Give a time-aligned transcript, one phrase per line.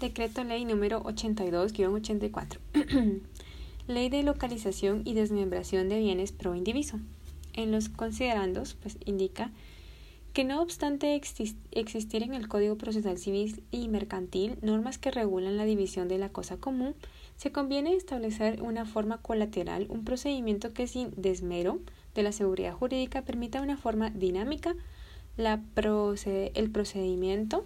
[0.00, 2.58] Decreto Ley número 82-84.
[3.88, 7.00] Ley de localización y desmembración de bienes pro indiviso.
[7.52, 9.50] En los considerandos, pues indica
[10.32, 15.64] que no obstante existir en el Código Procesal Civil y Mercantil normas que regulan la
[15.64, 16.94] división de la cosa común,
[17.36, 21.80] se conviene establecer una forma colateral, un procedimiento que sin desmero
[22.14, 24.76] de la seguridad jurídica permita una forma dinámica
[25.36, 25.60] la
[26.54, 27.64] el procedimiento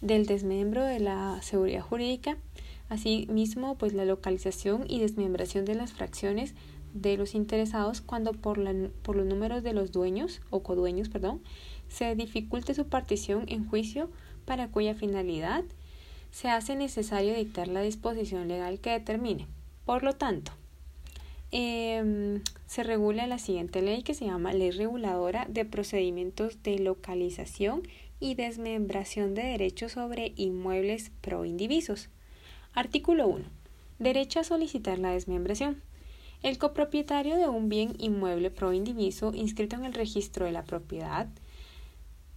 [0.00, 2.36] del desmembro de la seguridad jurídica,
[2.88, 6.54] asimismo pues la localización y desmembración de las fracciones
[6.92, 11.42] de los interesados cuando por, la, por los números de los dueños o codueños, perdón,
[11.88, 14.10] se dificulte su partición en juicio
[14.44, 15.64] para cuya finalidad
[16.30, 19.46] se hace necesario dictar la disposición legal que determine.
[19.84, 20.52] Por lo tanto,
[21.52, 27.82] eh, se regula la siguiente ley que se llama Ley Reguladora de Procedimientos de Localización
[28.20, 32.10] y Desmembración de Derechos sobre Inmuebles pro indivisos.
[32.74, 33.44] Artículo 1.
[33.98, 35.82] Derecho a solicitar la desmembración.
[36.42, 41.28] El copropietario de un bien inmueble pro indiviso inscrito en el registro de la propiedad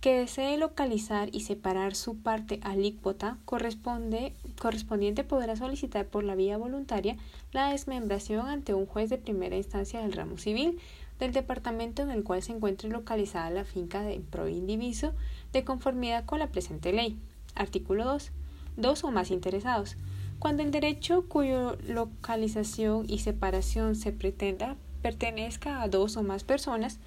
[0.04, 6.58] que desee localizar y separar su parte alícuota corresponde, correspondiente podrá solicitar por la vía
[6.58, 7.16] voluntaria
[7.54, 10.78] la desmembración ante un juez de primera instancia del ramo civil
[11.20, 15.14] del departamento en el cual se encuentre localizada la finca de pro indiviso
[15.54, 17.18] de conformidad con la presente ley.
[17.56, 18.32] Artículo 2.
[18.76, 19.96] Dos o más interesados.
[20.38, 27.00] Cuando el derecho cuya localización y separación se pretenda pertenezca a dos o más personas,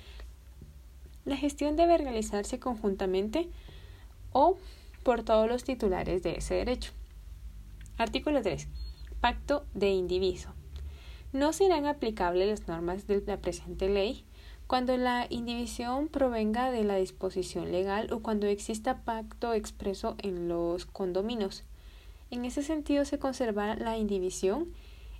[1.27, 3.49] la gestión debe realizarse conjuntamente
[4.33, 4.57] o
[5.03, 6.93] por todos los titulares de ese derecho.
[7.99, 8.69] Artículo 3.
[9.21, 10.55] Pacto de indiviso.
[11.33, 14.25] No serán aplicables las normas de la presente ley
[14.67, 20.87] cuando la indivisión provenga de la disposición legal o cuando exista pacto expreso en los
[20.87, 21.65] condominios.
[22.31, 24.73] En ese sentido se conserva la indivisión.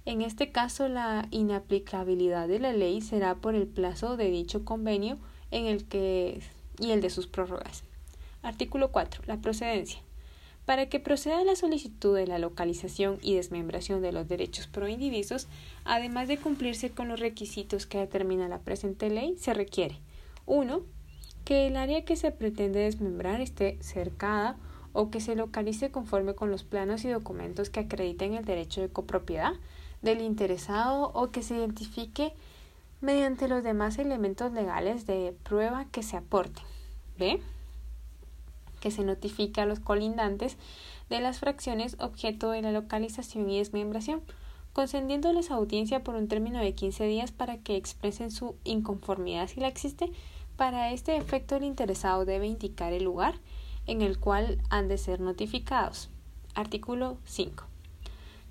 [0.05, 5.19] En este caso, la inaplicabilidad de la ley será por el plazo de dicho convenio
[5.51, 6.41] en el que
[6.79, 7.85] y el de sus prórrogas.
[8.43, 9.23] Artículo 4.
[9.27, 10.01] La procedencia.
[10.65, 15.47] Para que proceda la solicitud de la localización y desmembración de los derechos proindivisos,
[15.85, 20.01] además de cumplirse con los requisitos que determina la presente ley, se requiere
[20.47, 20.83] 1.
[21.45, 24.57] Que el área que se pretende desmembrar esté cercada
[24.93, 28.89] o que se localice conforme con los planos y documentos que acrediten el derecho de
[28.89, 29.53] copropiedad
[30.03, 32.33] del interesado o que se identifique
[33.01, 36.65] mediante los demás elementos legales de prueba que se aporten.
[37.19, 37.41] ¿Ve?
[38.81, 40.57] Que se notifique a los colindantes
[41.09, 44.23] de las fracciones objeto de la localización y desmembración,
[44.73, 49.69] concediéndoles audiencia por un término de 15 días para que expresen su inconformidad si la
[49.69, 50.11] existe.
[50.57, 53.35] Para este efecto, el interesado debe indicar el lugar
[53.87, 56.11] en el cual han de ser notificados.
[56.55, 57.65] Artículo 5.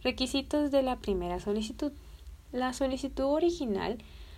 [0.04, 1.92] Requisitos de la primera solicitud.
[2.52, 3.98] La solicitud original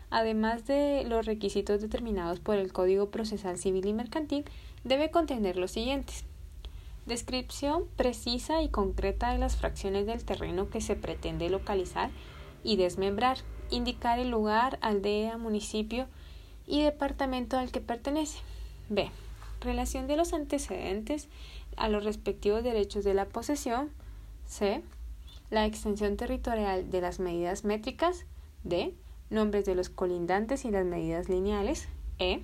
[0.09, 4.45] además de los requisitos determinados por el Código Procesal Civil y Mercantil,
[4.83, 6.23] debe contener los siguientes.
[7.05, 12.09] Descripción precisa y concreta de las fracciones del terreno que se pretende localizar
[12.63, 13.37] y desmembrar.
[13.69, 16.07] Indicar el lugar, aldea, municipio
[16.65, 18.39] y departamento al que pertenece.
[18.89, 19.09] B.
[19.61, 21.27] Relación de los antecedentes
[21.75, 23.89] a los respectivos derechos de la posesión.
[24.45, 24.81] C.
[25.49, 28.25] La extensión territorial de las medidas métricas.
[28.63, 28.93] D
[29.29, 31.87] nombres de los colindantes y las medidas lineales.
[32.19, 32.41] E.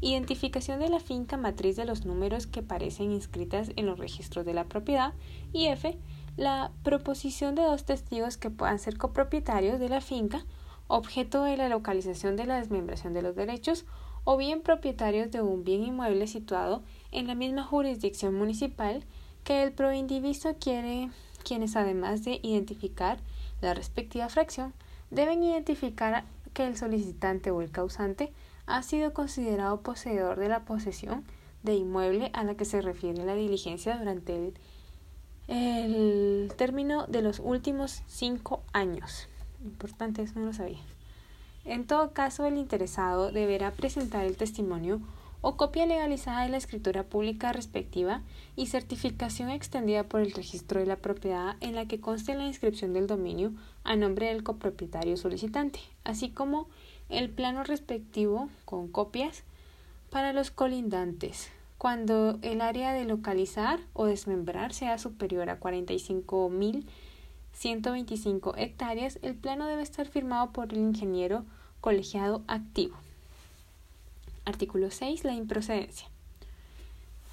[0.00, 4.54] Identificación de la finca matriz de los números que parecen inscritas en los registros de
[4.54, 5.14] la propiedad.
[5.52, 5.96] Y F.
[6.36, 10.44] La proposición de dos testigos que puedan ser copropietarios de la finca,
[10.86, 13.86] objeto de la localización de la desmembración de los derechos,
[14.24, 16.82] o bien propietarios de un bien inmueble situado
[17.12, 19.04] en la misma jurisdicción municipal
[19.44, 21.10] que el proindiviso quiere,
[21.44, 23.18] quienes además de identificar
[23.62, 24.74] la respectiva fracción,
[25.10, 28.32] deben identificar que el solicitante o el causante
[28.66, 31.24] ha sido considerado poseedor de la posesión
[31.62, 34.54] de inmueble a la que se refiere la diligencia durante
[35.48, 39.28] el, término de los últimos cinco años.
[39.64, 40.80] Importante, eso no lo sabía.
[41.64, 45.00] En todo caso, el interesado deberá presentar el testimonio
[45.48, 48.22] o copia legalizada de la escritura pública respectiva
[48.56, 52.92] y certificación extendida por el registro de la propiedad en la que conste la inscripción
[52.92, 53.52] del dominio
[53.84, 56.66] a nombre del copropietario solicitante, así como
[57.10, 59.44] el plano respectivo con copias
[60.10, 61.48] para los colindantes.
[61.78, 69.82] Cuando el área de localizar o desmembrar sea superior a 45.125 hectáreas, el plano debe
[69.82, 71.44] estar firmado por el ingeniero
[71.80, 72.96] colegiado activo.
[74.46, 75.24] Artículo 6.
[75.24, 76.08] La improcedencia.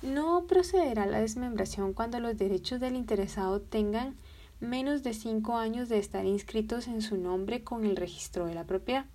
[0.02, 4.16] No procederá la desmembración cuando los derechos del interesado tengan
[4.60, 8.66] menos de cinco años de estar inscritos en su nombre con el registro de la
[8.66, 9.06] propiedad,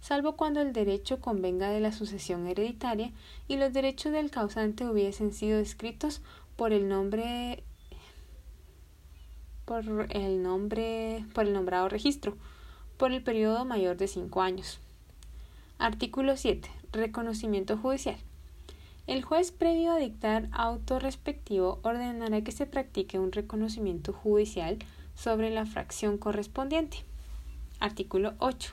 [0.00, 3.10] salvo cuando el derecho convenga de la sucesión hereditaria
[3.48, 6.20] y los derechos del causante hubiesen sido escritos
[6.56, 7.64] por el nombre
[9.64, 12.36] por el nombre por el nombrado registro
[12.98, 14.78] por el periodo mayor de cinco años.
[15.78, 16.70] Artículo 7.
[16.96, 18.16] Reconocimiento judicial.
[19.06, 24.78] El juez, previo a dictar auto respectivo, ordenará que se practique un reconocimiento judicial
[25.14, 27.04] sobre la fracción correspondiente.
[27.80, 28.72] Artículo 8.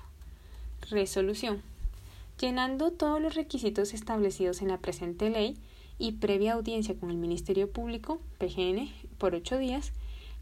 [0.90, 1.62] Resolución.
[2.40, 5.58] Llenando todos los requisitos establecidos en la presente ley
[6.00, 9.92] y previa audiencia con el Ministerio Público, PGN, por ocho días,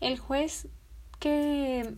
[0.02, 0.68] el juez
[1.20, 1.96] que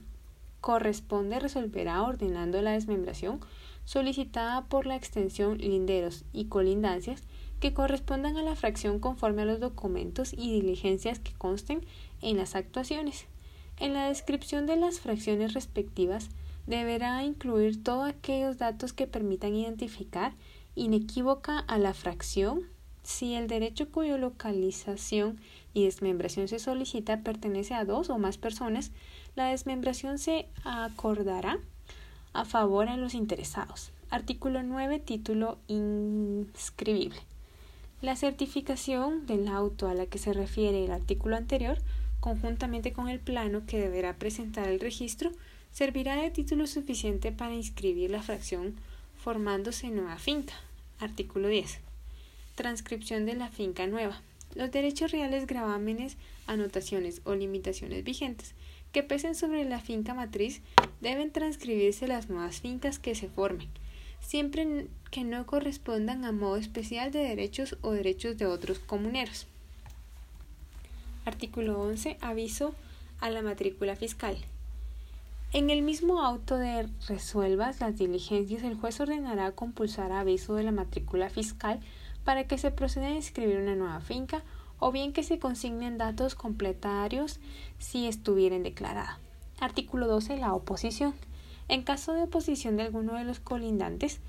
[0.62, 3.42] corresponde resolverá ordenando la desmembración
[3.86, 7.24] solicitada por la extensión linderos y colindancias
[7.60, 11.86] que correspondan a la fracción conforme a los documentos y diligencias que consten
[12.22, 13.26] en las actuaciones.
[13.78, 16.30] En la descripción de las fracciones respectivas
[16.68, 20.34] deberá incluir todos aquellos datos que permitan identificar
[20.76, 22.68] inequívoca a la fracción
[23.04, 25.40] si el derecho cuya localización
[25.74, 28.92] y desmembración se solicita pertenece a dos o más personas,
[29.36, 31.60] la desmembración se acordará
[32.34, 33.92] a favor a los interesados.
[34.10, 35.00] Artículo 9.
[35.00, 37.20] Título inscribible.
[38.02, 41.78] La certificación del auto a la que se refiere el artículo anterior,
[42.20, 45.32] conjuntamente con el plano que deberá presentar el registro,
[45.72, 48.76] servirá de título suficiente para inscribir la fracción
[49.18, 50.54] formándose nueva finca.
[51.00, 51.80] Artículo 10.
[52.56, 54.22] Transcripción de la finca nueva.
[54.54, 58.54] Los derechos reales, gravámenes, anotaciones o limitaciones vigentes
[58.94, 60.62] que pesen sobre la finca matriz
[61.02, 63.68] deben transcribirse las nuevas fincas que se formen
[64.24, 69.48] siempre que no correspondan a modo especial de derechos o derechos de otros comuneros.
[71.26, 72.18] Artículo 11.
[72.22, 72.74] Aviso
[73.20, 74.38] a la matrícula fiscal.
[75.52, 80.72] En el mismo auto de resuelvas las diligencias, el juez ordenará compulsar aviso de la
[80.72, 81.80] matrícula fiscal
[82.24, 84.42] para que se proceda a inscribir una nueva finca
[84.84, 87.40] o bien que se consignen datos completarios
[87.80, 89.18] si estuvieran declarada.
[89.62, 90.38] Artículo 12.
[90.38, 91.14] La oposición.
[91.70, 94.20] En caso de oposición de alguno de los colindantes,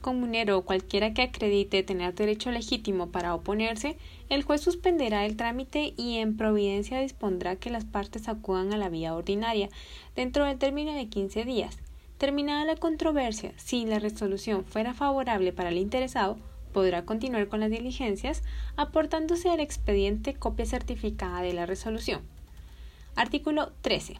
[0.00, 3.96] comunero o cualquiera que acredite tener derecho legítimo para oponerse,
[4.28, 8.88] el juez suspenderá el trámite y en providencia dispondrá que las partes acudan a la
[8.88, 9.68] vía ordinaria
[10.16, 11.78] dentro del término de 15 días.
[12.18, 16.38] Terminada la controversia, si la resolución fuera favorable para el interesado,
[16.72, 18.42] podrá continuar con las diligencias
[18.76, 22.22] aportándose al expediente copia certificada de la resolución.
[23.16, 24.16] Artículo 13.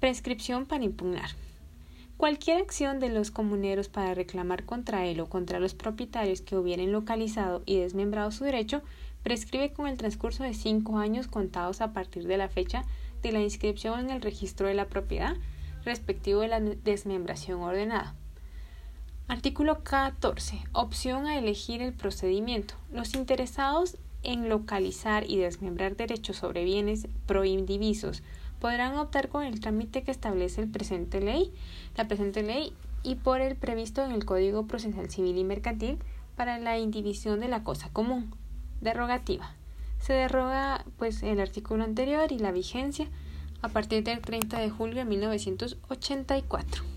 [0.00, 1.30] Prescripción para impugnar.
[2.16, 6.92] Cualquier acción de los comuneros para reclamar contra él o contra los propietarios que hubieran
[6.92, 8.82] localizado y desmembrado su derecho
[9.22, 12.84] prescribe con el transcurso de cinco años contados a partir de la fecha
[13.22, 15.36] de la inscripción en el registro de la propiedad
[15.84, 18.14] respectivo de la desmembración ordenada.
[19.26, 20.62] Artículo 14.
[20.72, 22.74] Opción a elegir el procedimiento.
[22.92, 28.22] Los interesados en localizar y desmembrar derechos sobre bienes proindivisos
[28.60, 31.54] podrán optar con el trámite que establece el presente ley,
[31.96, 35.98] la presente ley y por el previsto en el Código Procesal Civil y Mercantil
[36.36, 38.34] para la indivisión de la cosa común.
[38.82, 39.54] Derogativa.
[40.00, 43.08] Se derroga pues el artículo anterior y la vigencia
[43.62, 46.93] a partir del 30 de julio de 1984.